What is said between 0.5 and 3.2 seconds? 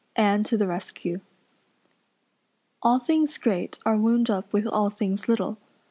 the Rescue ALL